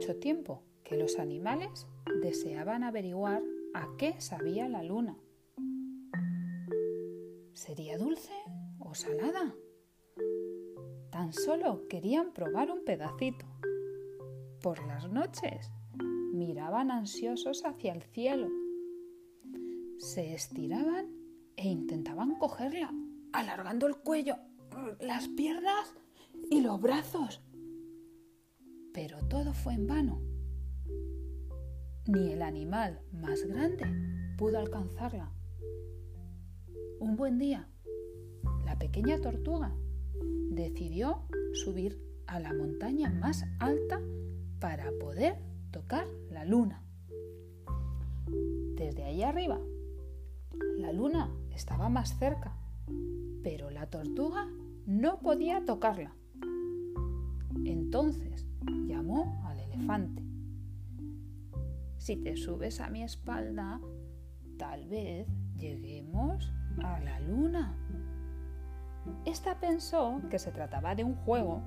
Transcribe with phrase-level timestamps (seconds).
[0.00, 1.86] mucho tiempo que los animales
[2.22, 3.42] deseaban averiguar
[3.74, 5.18] a qué sabía la luna.
[7.52, 8.32] ¿Sería dulce
[8.78, 9.54] o salada?
[11.10, 13.44] Tan solo querían probar un pedacito.
[14.62, 15.70] Por las noches
[16.32, 18.48] miraban ansiosos hacia el cielo.
[19.98, 21.14] Se estiraban
[21.56, 22.90] e intentaban cogerla,
[23.34, 24.36] alargando el cuello,
[24.98, 25.94] las piernas
[26.50, 27.42] y los brazos.
[28.92, 30.20] Pero todo fue en vano.
[32.06, 33.84] Ni el animal más grande
[34.36, 35.32] pudo alcanzarla.
[36.98, 37.68] Un buen día,
[38.64, 39.74] la pequeña tortuga
[40.50, 41.22] decidió
[41.52, 44.00] subir a la montaña más alta
[44.58, 45.38] para poder
[45.70, 46.82] tocar la luna.
[48.74, 49.60] Desde ahí arriba,
[50.78, 52.56] la luna estaba más cerca,
[53.42, 54.48] pero la tortuga
[54.86, 56.14] no podía tocarla.
[57.64, 58.46] Entonces
[59.16, 60.22] al elefante.
[61.98, 63.80] Si te subes a mi espalda,
[64.58, 66.52] tal vez lleguemos
[66.82, 67.76] a la luna.
[69.24, 71.60] Esta pensó que se trataba de un juego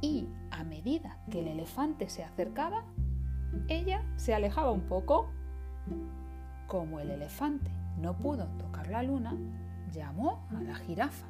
[0.00, 2.84] y a medida que el elefante se acercaba,
[3.68, 5.30] ella se alejaba un poco.
[6.66, 9.36] Como el elefante no pudo tocar la luna,
[9.92, 11.26] llamó a la jirafa.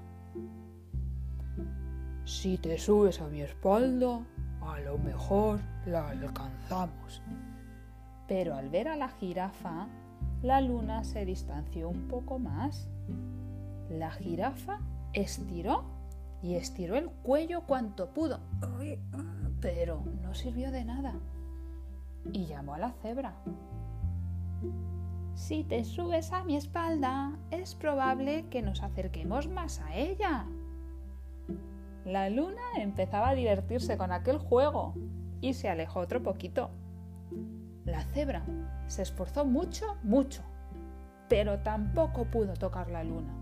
[2.25, 4.25] Si te subes a mi espalda,
[4.67, 7.23] a lo mejor la alcanzamos.
[8.29, 9.89] Pero al ver a la jirafa,
[10.43, 12.89] la luna se distanció un poco más.
[13.89, 14.81] La jirafa
[15.13, 15.85] estiró
[16.43, 18.41] y estiró el cuello cuanto pudo,
[19.61, 21.15] pero no sirvió de nada.
[22.33, 23.35] Y llamó a la cebra.
[25.35, 30.47] Si te subes a mi espalda, es probable que nos acerquemos más a ella.
[32.05, 34.95] La luna empezaba a divertirse con aquel juego
[35.41, 36.71] y se alejó otro poquito.
[37.85, 38.45] La cebra
[38.87, 40.43] se esforzó mucho, mucho,
[41.29, 43.35] pero tampoco pudo tocar la luna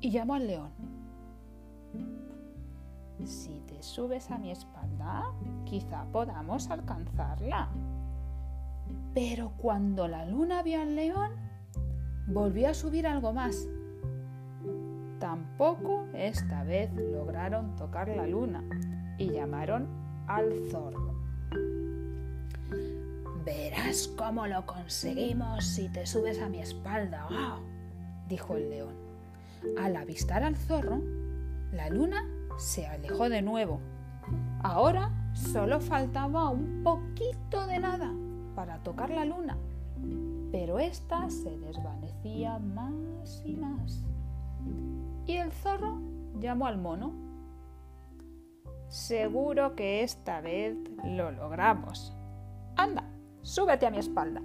[0.00, 0.70] y llamó al león.
[3.24, 5.32] Si te subes a mi espalda,
[5.64, 7.70] quizá podamos alcanzarla.
[9.14, 11.32] Pero cuando la luna vio al león,
[12.26, 13.66] volvió a subir algo más.
[15.18, 18.62] Tampoco esta vez lograron tocar la luna
[19.18, 19.88] y llamaron
[20.26, 21.14] al zorro.
[23.44, 27.28] Verás cómo lo conseguimos si te subes a mi espalda,
[28.28, 28.94] dijo el león.
[29.78, 31.00] Al avistar al zorro,
[31.72, 32.28] la luna
[32.58, 33.80] se alejó de nuevo.
[34.62, 38.12] Ahora solo faltaba un poquito de nada
[38.54, 39.56] para tocar la luna,
[40.50, 44.02] pero ésta se desvanecía más y más.
[45.26, 46.00] Y el zorro
[46.38, 47.14] llamó al mono.
[48.88, 52.16] Seguro que esta vez lo logramos.
[52.76, 53.10] Anda,
[53.42, 54.42] súbete a mi espalda.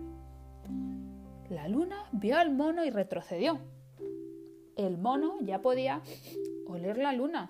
[1.49, 3.59] La luna vio al mono y retrocedió
[4.75, 6.01] el mono ya podía
[6.65, 7.49] oler la luna,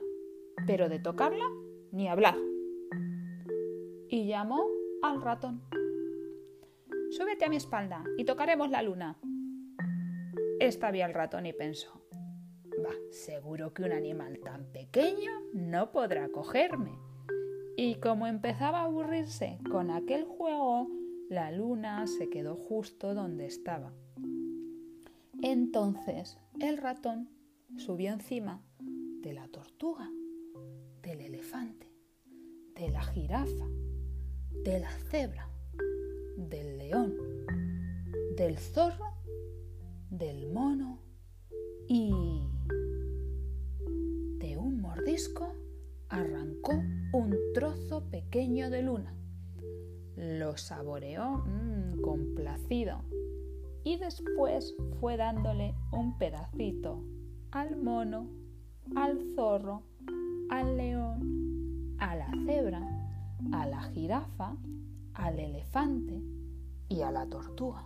[0.68, 1.46] pero de tocarla
[1.92, 2.36] ni hablar.
[4.10, 4.68] Y llamó
[5.02, 5.62] al ratón.
[7.12, 9.18] Súbete a mi espalda y tocaremos la luna.
[10.60, 12.01] Esta vio al ratón y pensó,
[13.10, 16.92] seguro que un animal tan pequeño no podrá cogerme.
[17.78, 20.88] Y como empezaba a aburrirse con aquel juego,
[21.30, 23.94] la luna se quedó justo donde estaba.
[25.42, 27.30] Entonces el ratón
[27.78, 30.10] subió encima de la tortuga,
[31.02, 31.88] del elefante,
[32.76, 33.68] de la jirafa,
[34.64, 35.50] de la cebra,
[36.38, 37.16] del león,
[38.36, 39.14] del zorro,
[40.10, 41.11] del mono
[48.32, 49.14] pequeño de luna.
[50.16, 53.04] Lo saboreó mm, complacido
[53.84, 57.04] y después fue dándole un pedacito
[57.52, 58.30] al mono,
[58.96, 59.84] al zorro,
[60.50, 62.82] al león, a la cebra,
[63.52, 64.56] a la jirafa,
[65.14, 66.22] al elefante
[66.88, 67.86] y a la tortuga.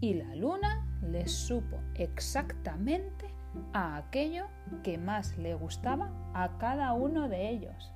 [0.00, 3.28] Y la luna le supo exactamente
[3.74, 4.46] a aquello
[4.82, 7.94] que más le gustaba a cada uno de ellos.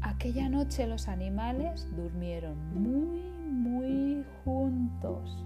[0.00, 5.44] Aquella noche los animales durmieron muy muy juntos.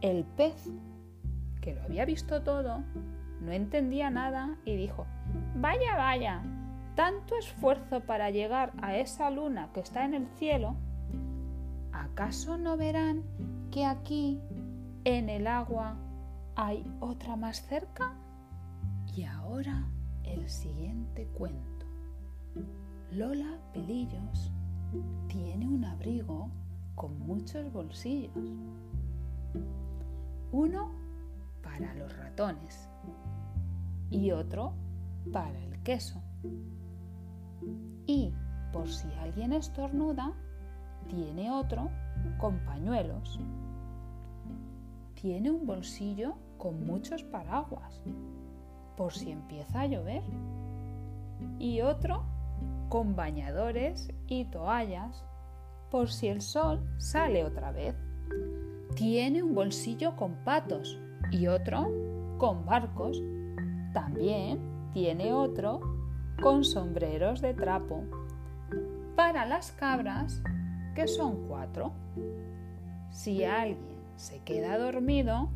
[0.00, 0.70] El pez,
[1.60, 2.82] que lo había visto todo,
[3.40, 5.06] no entendía nada y dijo,
[5.56, 6.42] vaya, vaya,
[6.94, 10.76] tanto esfuerzo para llegar a esa luna que está en el cielo,
[11.92, 13.22] ¿acaso no verán
[13.70, 14.40] que aquí,
[15.04, 15.96] en el agua,
[16.56, 18.14] hay otra más cerca?
[19.14, 19.86] Y ahora
[20.34, 21.86] el siguiente cuento.
[23.12, 24.52] Lola Pelillos
[25.28, 26.50] tiene un abrigo
[26.94, 28.34] con muchos bolsillos.
[30.52, 30.90] Uno
[31.62, 32.88] para los ratones
[34.10, 34.74] y otro
[35.32, 36.20] para el queso.
[38.06, 38.32] Y
[38.72, 40.34] por si alguien estornuda,
[41.08, 41.90] tiene otro
[42.38, 43.40] con pañuelos.
[45.14, 48.02] Tiene un bolsillo con muchos paraguas,
[48.98, 50.22] por si empieza a llover.
[51.60, 52.24] Y otro
[52.88, 55.24] con bañadores y toallas,
[55.90, 57.94] por si el sol sale otra vez.
[58.96, 60.98] Tiene un bolsillo con patos
[61.30, 61.88] y otro
[62.38, 63.22] con barcos.
[63.94, 64.58] También
[64.92, 65.80] tiene otro
[66.42, 68.02] con sombreros de trapo.
[69.14, 70.42] Para las cabras,
[70.96, 71.92] que son cuatro.
[73.10, 73.78] Si alguien
[74.16, 75.50] se queda dormido,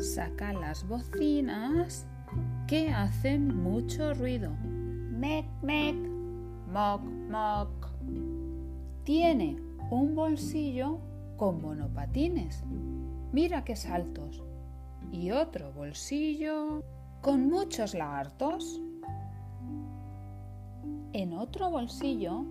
[0.00, 2.06] saca las bocinas
[2.66, 4.52] que hacen mucho ruido.
[4.62, 5.96] Mec, mec,
[6.72, 7.68] moc, moc.
[9.04, 9.56] Tiene
[9.90, 10.98] un bolsillo
[11.36, 12.64] con monopatines.
[13.32, 14.42] Mira qué saltos.
[15.12, 16.82] Y otro bolsillo
[17.22, 18.80] con muchos lagartos.
[21.12, 22.44] En otro bolsillo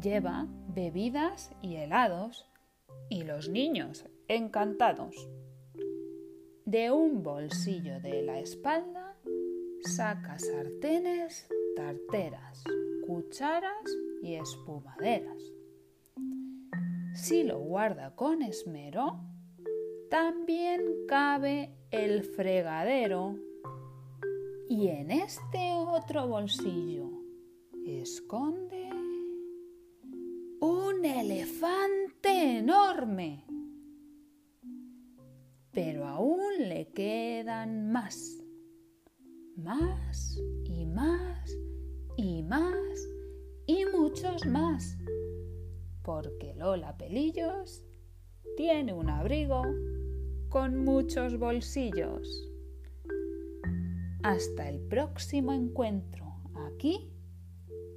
[0.00, 2.46] lleva bebidas y helados
[3.08, 5.28] y los niños encantados.
[6.70, 9.16] De un bolsillo de la espalda
[9.82, 12.62] saca sartenes, tarteras,
[13.04, 13.90] cucharas
[14.22, 15.42] y espumaderas.
[17.16, 19.18] Si lo guarda con esmero,
[20.10, 23.34] también cabe el fregadero
[24.68, 27.10] y en este otro bolsillo
[27.84, 28.90] esconde
[30.60, 33.49] un elefante enorme.
[35.72, 38.42] Pero aún le quedan más,
[39.56, 41.56] más y más
[42.16, 43.08] y más
[43.66, 44.98] y muchos más,
[46.02, 47.84] porque Lola Pelillos
[48.56, 49.62] tiene un abrigo
[50.48, 52.50] con muchos bolsillos.
[54.22, 56.26] Hasta el próximo encuentro
[56.66, 57.12] aquí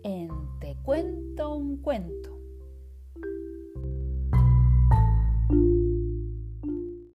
[0.03, 0.29] en
[0.59, 2.32] Te cuento un cuento.